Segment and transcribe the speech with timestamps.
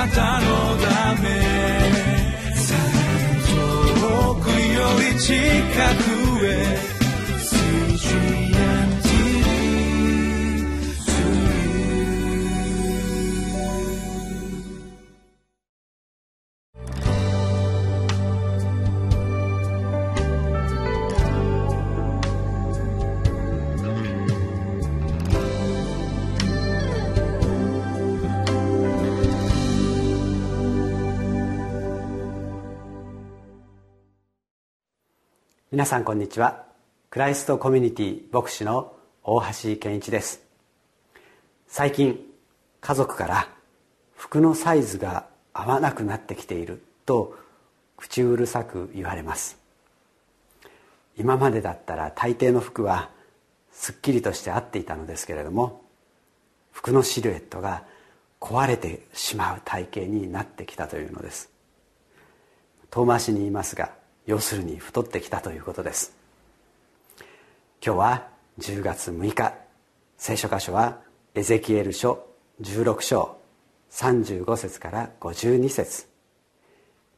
[0.00, 0.46] なたの
[0.78, 1.28] ため。
[4.00, 5.34] 遠くより近
[6.04, 6.09] く。
[35.72, 36.64] 皆さんこんにちは。
[37.10, 38.92] クライストコミュニティ牧師の
[39.22, 40.42] 大橋健一です。
[41.68, 42.18] 最近
[42.80, 43.48] 家族から
[44.16, 47.38] 服のサイズが合わなくなってきていると
[47.96, 49.58] 口うるさく言われます。
[51.16, 53.10] 今までだったら大抵の服は
[53.70, 55.82] すっきりとして合っていたのですけれども
[56.72, 57.84] 服のシルエットが
[58.40, 61.48] 壊れてしまう体型になってきたというのです。
[62.90, 66.14] 遠回しに言いますが要するに太ってきたということです。
[67.84, 69.54] 今日は10月6日。
[70.18, 71.00] 聖書箇所は
[71.34, 72.26] エゼキエル書
[72.60, 73.38] 16章
[73.90, 76.06] 35節から52節。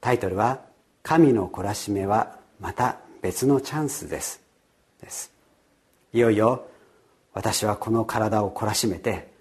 [0.00, 0.60] タイトルは
[1.02, 4.40] 「神の懲らしめはまた別のチャンスです」
[5.02, 5.32] です。
[6.12, 6.66] いよいよ
[7.32, 9.32] 私はこの体を懲らしめて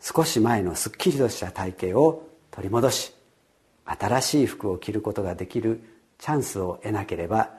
[0.00, 3.14] 少し前のすっきりとした体型を取り戻し
[3.84, 5.82] 新しい服を着ることができる
[6.18, 7.50] チャンスを得なければ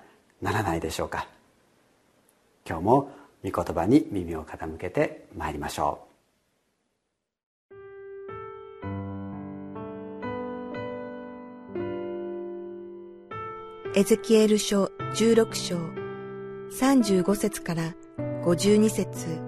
[0.41, 1.27] ならないでしょうか。
[2.67, 3.11] 今日も
[3.43, 6.05] 御言葉に耳を傾けてまいりましょう。
[13.97, 15.77] エゼキエル書16章
[16.77, 17.95] 35節から
[18.43, 19.41] 52節。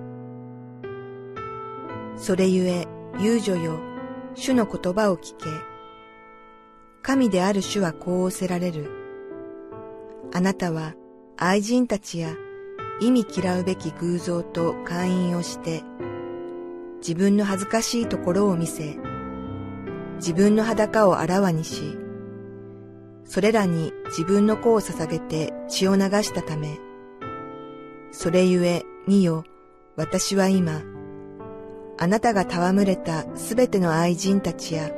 [2.16, 2.88] それゆえ
[3.19, 3.80] 遊女よ
[4.35, 5.77] 主の言葉を聞け。
[7.08, 8.91] 神である主はこう仰せられる。
[10.33, 10.94] あなたは
[11.38, 12.36] 愛人たちや
[13.00, 15.84] 意味嫌うべき偶像と会員をして、
[16.97, 18.97] 自分の恥ずかしいところを見せ、
[20.17, 21.97] 自分の裸をあらわにし、
[23.23, 26.78] それらに自分の子を捧げて血を流したため、
[28.12, 29.46] それゆえ見よ、
[29.96, 30.81] 私は今、
[31.97, 34.91] あなたが戯れたすべての愛人たちや、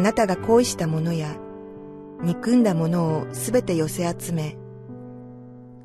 [0.00, 1.36] あなたが恋した者や、
[2.22, 4.56] 憎んだものをすべて寄せ集め、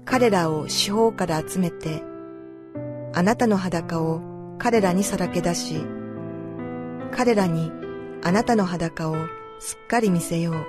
[0.06, 2.02] 彼らを四方から集めて、
[3.14, 4.22] あなたの裸を
[4.58, 5.82] 彼らにさらけ出し、
[7.12, 7.74] 彼らに
[8.24, 9.18] あなたの裸を
[9.60, 10.66] すっかり見せよう。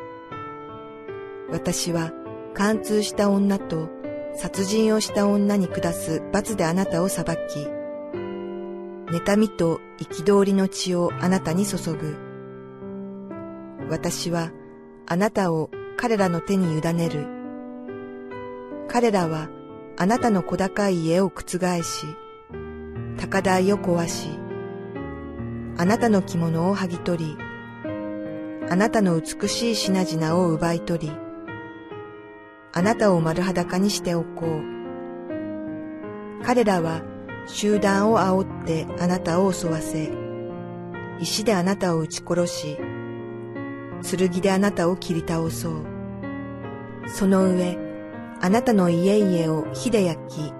[1.53, 2.11] 私は
[2.53, 3.89] 貫通した女と
[4.35, 7.31] 殺人をした女に下す罰であなたを裁き、
[9.15, 12.26] 妬みと憤りの血をあなたに注ぐ。
[13.89, 14.51] 私は
[15.07, 17.27] あなたを彼らの手に委ねる。
[18.89, 19.49] 彼らは
[19.97, 22.07] あなたの小高い家を覆し、
[23.19, 24.29] 高台を壊し、
[25.79, 27.37] あなたの着物を剥ぎ取り、
[28.69, 31.13] あなたの美しい品々を奪い取り、
[32.73, 34.77] あなたを丸裸にしておこう。
[36.45, 37.03] 彼らは
[37.47, 40.11] 集団を煽ってあなたを襲わせ、
[41.21, 42.79] 石であなたを撃ち殺し、
[44.07, 45.87] 剣であなたを切り倒そう。
[47.09, 47.79] その上、
[48.41, 50.53] あなたの家々を火で焼き、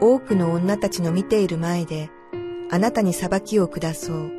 [0.00, 2.10] 多くの女たちの見ている前で、
[2.70, 4.30] あなたに裁きを下そう。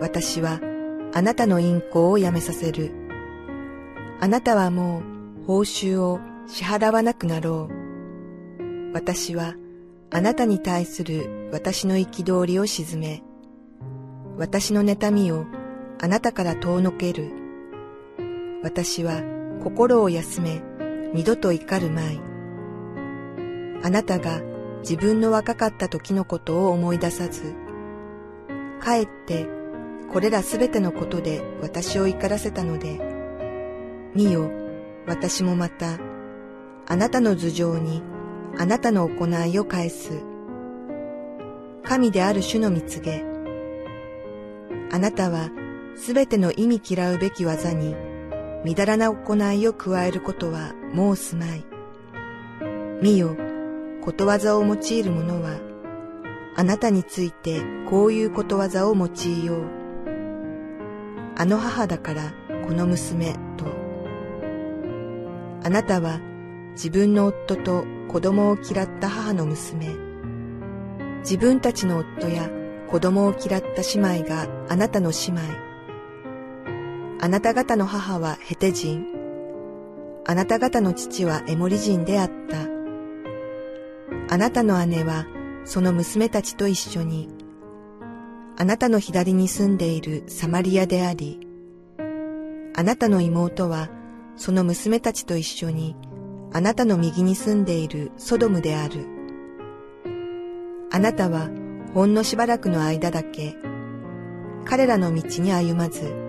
[0.00, 0.60] 私は、
[1.14, 2.92] あなたの陰行をやめさせる。
[4.20, 5.02] あなたはも
[5.42, 8.92] う、報酬を支払わなくなろう。
[8.92, 9.54] 私は、
[10.10, 13.22] あなたに対する私の憤りを沈め、
[14.36, 15.46] 私の妬みを
[15.98, 17.30] あなたから遠のける。
[18.62, 19.22] 私は
[19.62, 20.62] 心を休め、
[21.14, 22.20] 二度と怒るまい。
[23.82, 24.40] あなたが
[24.80, 27.54] 自分の若かった時のことを思い出さず、
[28.80, 29.46] かえって
[30.12, 33.00] これらすべてのことで私を怒らせたので、
[34.14, 34.50] 見よ、
[35.06, 35.98] 私もまた、
[36.86, 38.02] あなたの頭上に
[38.58, 40.22] あなたの行いを返す。
[41.84, 43.24] 神である主の蜜げ。
[44.90, 45.50] あなたは
[45.96, 47.94] すべての意味嫌うべき技に、
[48.64, 51.64] みだらな行いを加えることはもうすまい。
[53.02, 53.36] 見よ、
[54.02, 55.58] ことわざを用いる者は、
[56.54, 59.64] あなたについてこういうことわざを用いよう。
[61.38, 62.32] あの母だから
[62.66, 63.66] この娘と。
[65.62, 66.20] あなたは
[66.72, 69.94] 自分の夫と子供を嫌った母の娘。
[71.20, 72.48] 自分たちの夫や
[72.88, 75.66] 子供を嫌った姉妹があなたの姉妹。
[77.26, 79.04] あなた方の母はヘテ人、
[80.24, 82.68] あなた方の父はエモリ人であった。
[84.32, 85.26] あなたの姉は
[85.64, 87.28] その娘たちと一緒に、
[88.56, 91.40] あなたの左に住んでいるサマリアであり、
[92.76, 93.88] あなたの妹は
[94.36, 95.96] その娘たちと一緒に、
[96.52, 99.04] あなたの右に住んでいるソドムである。
[100.92, 101.48] あなたは
[101.92, 103.56] ほんのしばらくの間だけ、
[104.64, 106.25] 彼らの道に歩まず、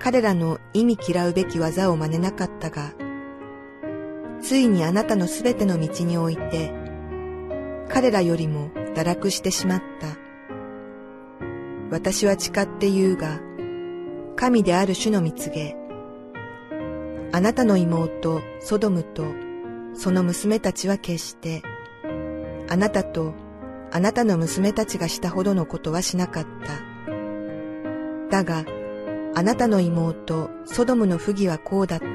[0.00, 2.94] 彼らの意味嫌うべき技を真似なかったが、
[4.40, 6.72] ついにあなたのすべての道において、
[7.90, 10.16] 彼らよりも堕落してしまった。
[11.90, 13.40] 私は誓って言うが、
[14.36, 15.76] 神である主の蜜げ、
[17.32, 19.24] あなたの妹ソドムと
[19.92, 21.62] その娘たちは決して、
[22.70, 23.34] あなたと
[23.92, 26.46] あなたの娘たちがしたほどのことはしなかっ
[28.30, 28.30] た。
[28.30, 28.64] だが、
[29.40, 32.06] あなたの妹、ソドムの不義はこうだった。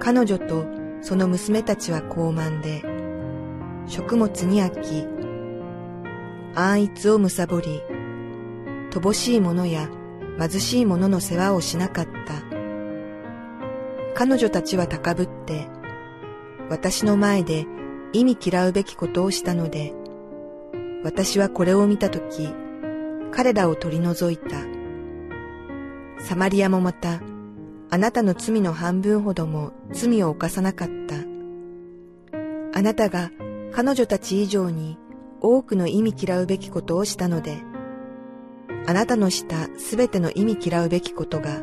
[0.00, 0.64] 彼女と
[1.02, 2.82] その娘たちは高慢で、
[3.86, 5.06] 食物に飽き、
[6.54, 7.82] 安逸を貪り、
[8.90, 9.90] 乏しいものや
[10.38, 12.42] 貧しいものの世話をしなかった。
[14.14, 15.68] 彼女たちは高ぶって、
[16.70, 17.66] 私の前で
[18.14, 19.92] 意味嫌うべきことをしたので、
[21.04, 22.48] 私はこれを見たとき、
[23.30, 24.77] 彼らを取り除いた。
[26.18, 27.20] サマリアもまた、
[27.90, 31.16] あなたの罪の半分ほども罪を犯さなかった。
[32.78, 33.30] あなたが
[33.72, 34.98] 彼女たち以上に
[35.40, 37.62] 多くの意味嫌うべきことをしたので、
[38.86, 41.60] あなたのしたすべての意味嫌うべきことが、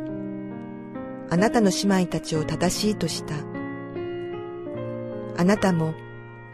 [1.30, 3.36] あなたの姉妹たちを正しいとした。
[5.38, 5.94] あなたも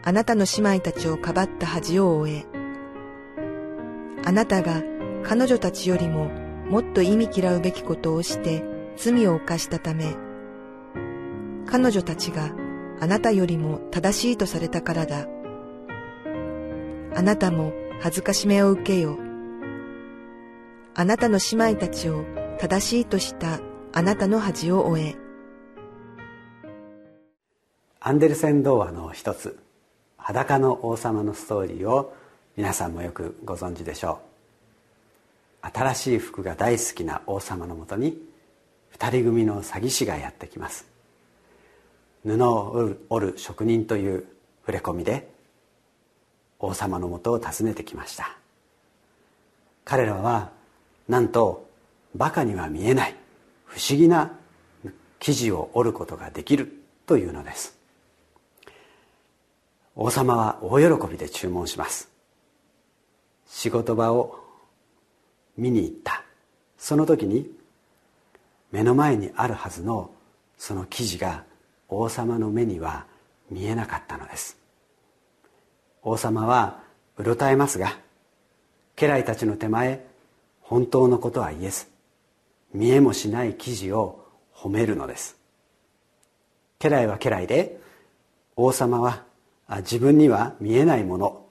[0.02, 2.46] あなたの姉妹たちをかばった恥を終え、
[4.24, 4.82] あなたが
[5.22, 6.41] 彼女たちよりも
[6.72, 8.64] もっと意味嫌うべきことをして
[8.96, 10.16] 罪を犯したため、
[11.66, 12.50] 彼女たちが
[12.98, 15.28] あなたよりも正しいとされたからだ。
[17.14, 19.18] あなたも恥ずかしめを受けよ。
[20.94, 22.24] あなたの姉妹たちを
[22.58, 23.60] 正しいとした
[23.92, 25.16] あなたの恥を終え。
[28.00, 29.58] アンデルセン童話の一つ
[30.16, 32.16] 裸の王様のストーリーを
[32.56, 34.31] 皆さんもよくご存知でしょう
[35.62, 38.20] 新しい服が大好きな王様のもとに
[38.90, 40.86] 二人組の詐欺師がやってきます。
[42.24, 44.26] 布を織る職人という
[44.60, 45.28] 触れ込みで
[46.58, 48.36] 王様のもとを訪ねてきました。
[49.84, 50.50] 彼らは
[51.08, 51.68] なんと
[52.14, 53.16] バカには見えない
[53.64, 54.32] 不思議な
[55.18, 57.76] 生地を織ることができるというのです。
[59.94, 62.10] 王様は大喜びで注文します。
[63.46, 64.38] 仕事場を
[65.56, 66.24] 見に行った。
[66.78, 67.50] その時に
[68.70, 70.10] 目の前にあるはずの
[70.58, 71.44] その記事が
[71.88, 73.06] 王様の目には
[73.50, 74.56] 見えなかったのです。
[76.02, 76.82] 王様は
[77.16, 77.96] うろたえますが
[78.96, 80.04] 家来たちの手前
[80.60, 81.86] 本当のことは言えず
[82.72, 85.36] 見えもしない記事を褒めるのです。
[86.78, 87.78] 家来は家来で
[88.56, 89.22] 王様は
[89.78, 91.46] 自分には見えないもの。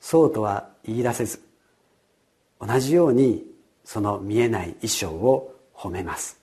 [0.00, 1.45] そうとは言い出せず
[2.60, 3.44] 同じように
[3.84, 6.40] その見えない衣装を褒めます。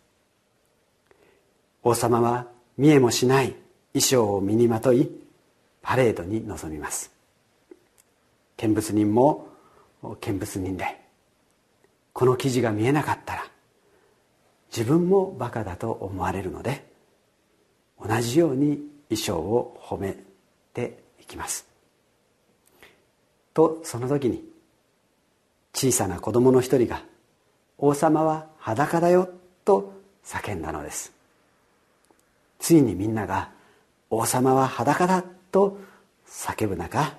[1.83, 2.47] 王様は
[2.77, 3.55] 見えもしない
[3.93, 5.09] 衣装を身にまとい
[5.81, 7.11] パレードに臨みます。
[8.57, 9.47] 見物人も
[10.21, 11.01] 見物人で
[12.13, 13.45] この記事が見えなかったら
[14.75, 16.85] 自分もバカだと思われるので
[18.01, 20.17] 同じように衣装を褒め
[20.73, 21.67] ていきます。
[23.53, 24.52] とその時に
[25.73, 27.03] 小さな子供の一人が
[27.77, 29.29] 「王様は裸だよ」
[29.65, 31.11] と叫んだのです。
[32.59, 33.51] ついにみんなが
[34.09, 35.77] 「王様は裸だ」と
[36.27, 37.17] 叫ぶ中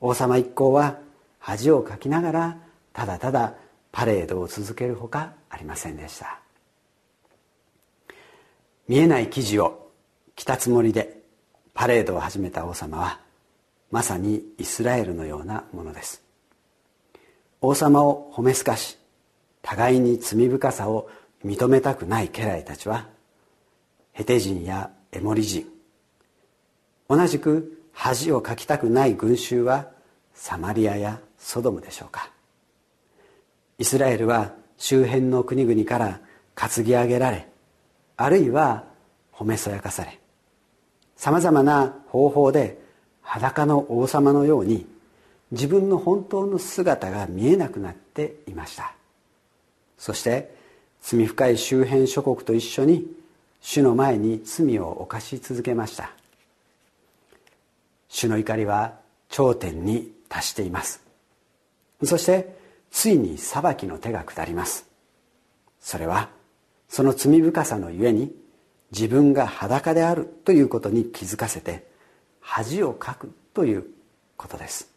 [0.00, 0.98] 王様一行は
[1.38, 2.58] 恥をかきながら
[2.92, 3.54] ただただ
[3.92, 6.40] パレードを続けるほかありませんでした。
[8.88, 9.90] 見えない生地を
[10.36, 11.22] 着たつもりで
[11.74, 13.20] パレードを始めた王様は
[13.90, 16.23] まさにイスラエルのようなものです。
[17.66, 18.98] 王様を褒めすかし
[19.62, 21.08] 互いに罪深さを
[21.42, 23.08] 認めたくない家来たちは
[24.12, 25.64] ヘテ人やエモリ人
[27.08, 29.88] 同じく恥をかきたくない群衆は
[30.34, 32.30] サマリアやソドムでしょうか。
[33.78, 36.20] イスラエルは周辺の国々から
[36.54, 37.48] 担ぎ上げられ
[38.18, 38.84] あるいは
[39.32, 40.20] 褒めそやかされ
[41.16, 42.78] さまざまな方法で
[43.22, 44.86] 裸の王様のように
[45.54, 48.92] 自分の本当の姿が見えなくなっていました。
[49.96, 50.54] そして
[51.00, 53.06] 罪深い周辺諸国と一緒に
[53.60, 56.10] 主の前に罪を犯し続けました。
[58.08, 61.02] 主の怒りは頂点に達しています。
[62.02, 62.56] そして
[62.90, 64.86] ついに裁きの手が下ります。
[65.80, 66.30] それは
[66.88, 68.34] その罪深さのゆえに
[68.90, 71.86] 自分が裸であるということに気づかせて
[72.40, 73.86] 恥をかくという
[74.36, 74.93] ことです。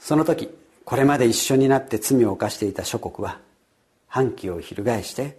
[0.00, 0.50] その時
[0.84, 3.38] これまで一緒になって罪を犯していた諸国は
[4.08, 5.38] 反旗を翻して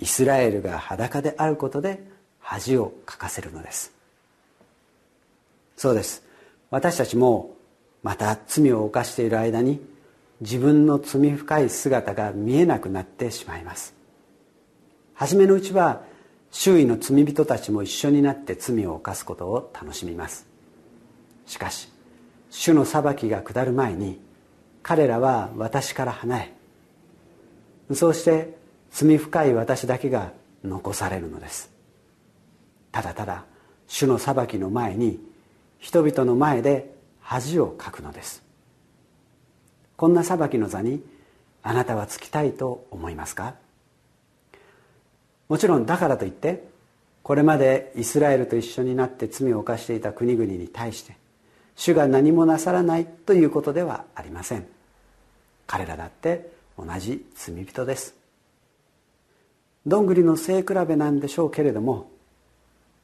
[0.00, 2.02] イスラエルが裸であることで
[2.40, 3.92] 恥をかかせるのです。
[5.76, 6.24] そうです。
[6.70, 7.54] 私たちも
[8.02, 9.80] また罪を犯している間に
[10.40, 13.94] 自分の罪深い姿が見えなくなってしまいます。
[15.14, 16.02] 初めのうちは
[16.50, 20.46] 周囲の罪人たちも一緒になって罪を犯すことを楽しみます。
[21.46, 21.93] しかし
[22.56, 24.20] 主の裁きが下る前に
[24.80, 26.38] 彼らは私から離
[27.88, 28.56] れそうして
[28.92, 30.32] 罪深い私だけが
[30.62, 31.68] 残されるのです。
[32.92, 33.44] ただただ
[33.88, 35.18] 主の裁きの前に
[35.80, 38.44] 人々の前で恥をかくのです。
[39.96, 41.02] こんな裁きの座に
[41.64, 43.56] あなたはつきたいと思いますか？
[45.48, 46.68] もちろんだからといって
[47.24, 51.16] これまでイスラエルと一緒になって罪を犯していた国々に対して
[51.76, 54.66] 主が何もなさらないということではありません。
[55.66, 58.14] 彼らだって同じ罪人です。
[59.86, 62.10] どんぐりの背比べなんでしょうけれども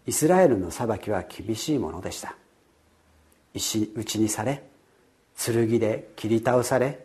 [0.07, 2.35] イスラエルの裁きは厳しいものでした。
[3.53, 4.63] 石打ちにされ
[5.37, 7.05] 剣で切り倒され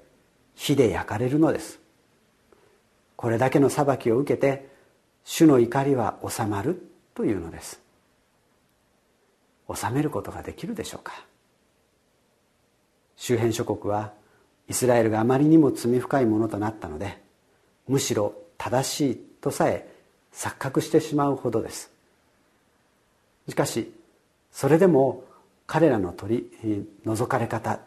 [0.55, 1.79] 火で焼かれるのです。
[3.15, 4.69] これだけの裁きを受けて
[5.23, 7.79] 主の怒りは収まるというのです。
[9.73, 11.25] 収めることができるでしょうか。
[13.17, 14.13] 周辺諸国は
[14.67, 17.21] イスラエルがあまりにも罪深いものとなったので
[17.87, 19.87] むしろ正しいとさえ
[20.33, 21.91] 錯覚してしまうほどです。
[23.47, 23.93] しかし
[24.51, 25.23] それでも
[25.67, 27.79] 彼らの取り除かれ方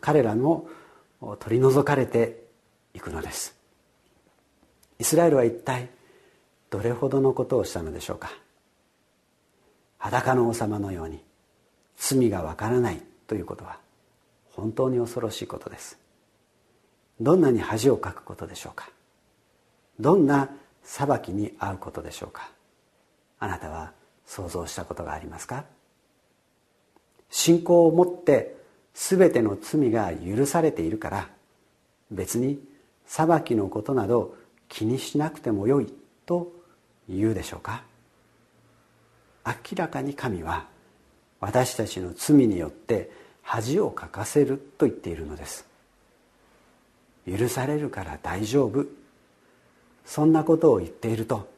[0.00, 0.66] 彼らの
[1.38, 2.44] 取り除かれて
[2.94, 3.56] いくのです。
[4.98, 5.88] イスラエルは一体
[6.68, 8.30] どれほどのことをしたのでしょうか。
[9.98, 11.22] 裸の王様のように
[11.96, 13.78] 罪がわからないということは
[14.60, 15.98] 本当に恐ろしいことです。
[17.20, 18.90] どんなに恥をかくことでしょうか。
[19.98, 20.50] どんな
[20.82, 22.50] 裁きに遭うことでしょうか。
[23.38, 23.92] あなたは
[24.26, 25.64] 想像したことがありますか。
[27.30, 28.56] 信仰を持って
[28.94, 31.28] 全ての罪が許されているから
[32.10, 32.60] 別に
[33.06, 34.36] 裁きのことなど
[34.68, 35.92] 気にしなくてもよい
[36.26, 36.52] と
[37.08, 37.82] 言うでしょうか。
[39.46, 40.66] 明らかに神は
[41.40, 43.10] 私たちの罪によって
[43.52, 45.66] 恥をかかせると言っているのです。
[47.26, 48.86] 許されるから大丈夫。
[50.04, 51.50] そんなことを言っていると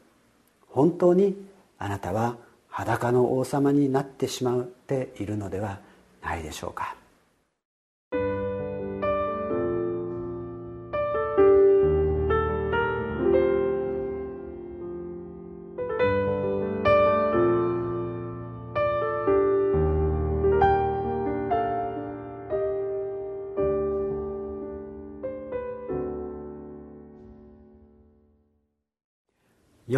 [0.69, 1.35] 本当に
[1.77, 5.81] あなたは裸の王様になってしまっているのでは
[6.23, 6.95] ないでしょうか。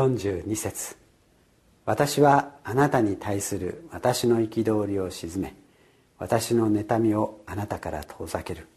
[0.05, 0.95] 42節。
[1.85, 5.55] 私はあなたに対する私の憤りを鎮め
[6.17, 8.67] 私の妬みをあなたから遠ざける。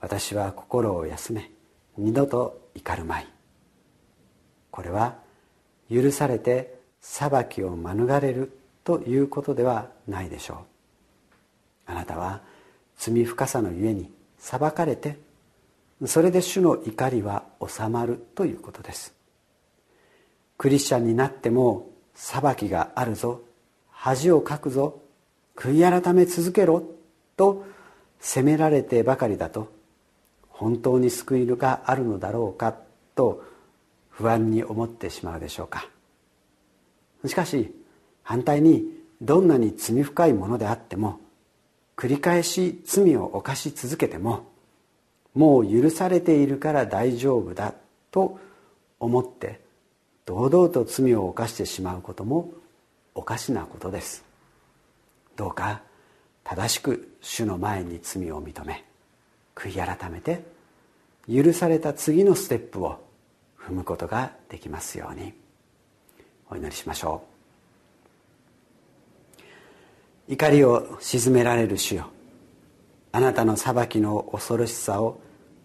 [0.00, 1.50] 私は心を休め
[1.96, 3.26] 二度と怒るまい。
[4.70, 5.16] これは
[5.90, 10.58] 許されて裁きを免れるということではないでしょう。
[11.86, 12.42] あなたは
[12.96, 15.18] 罪深さのゆえに裁かれて
[16.06, 19.17] それで主の怒りは収まるということです。
[20.58, 23.40] クリスチャンになっても裁きがあるぞ。
[23.88, 25.00] 恥をかくぞ。
[25.56, 26.82] 悔い改め続けろ。
[27.36, 27.64] と
[28.18, 29.72] 責められてばかりだと。
[30.48, 32.76] 本当に救いがあるのだろうか。
[33.14, 33.44] と
[34.10, 35.88] 不安に思ってしまうでしょうか。
[37.24, 37.74] しかし
[38.22, 38.84] 反対に
[39.20, 41.20] どんなに罪深いものであっても
[41.96, 44.46] 繰り返し罪を犯し続けても
[45.34, 47.74] もう許されているから大丈夫だ
[48.10, 48.38] と
[49.00, 49.60] 思って
[50.28, 52.50] 堂々と罪を犯してしまうことも
[53.14, 54.26] おかしなことです。
[55.36, 55.80] どうか
[56.44, 58.84] 正しく主の前に罪を認め
[59.54, 60.44] 悔い改めて
[61.26, 63.02] 許された次のステップを
[63.58, 65.32] 踏むことができますように。
[66.50, 67.22] お祈りしましょ
[70.28, 70.32] う。
[70.34, 72.10] 怒りを鎮められる主よ。
[73.12, 75.20] あなたの裁きの恐ろしさを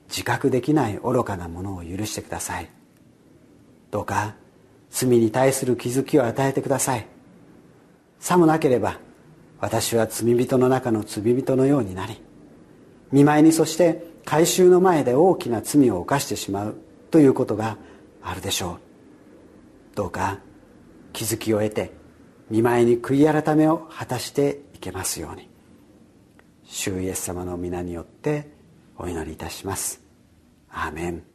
[0.07, 2.69] 自覚できない愚かなものを許してください。
[3.91, 4.41] どうか
[4.93, 7.07] 罪に対する気づきを与えてください。
[8.19, 8.99] さもなければ
[9.59, 12.21] 私は罪人の中の罪人のようになり
[13.11, 16.75] 見舞いにそして改宗の前で大きな罪を犯してしまう
[17.11, 17.77] ということが
[18.21, 18.79] あるでしょ
[19.93, 19.95] う。
[19.95, 20.39] どうか
[21.11, 21.91] 気づきを得て
[22.49, 25.49] 見舞いに悔い改めを果たしていけますように。
[26.65, 28.51] 主イエス様の皆によって
[28.97, 30.01] お祈りいたします。
[30.69, 31.32] アーメン。